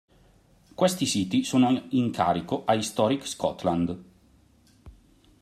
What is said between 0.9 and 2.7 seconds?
siti sono in carico